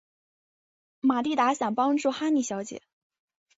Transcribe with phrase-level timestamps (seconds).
[1.01, 2.81] 玛蒂达想帮助哈妮小姐。